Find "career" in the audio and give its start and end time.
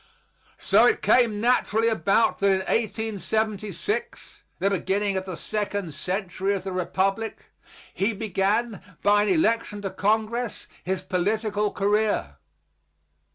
11.71-12.37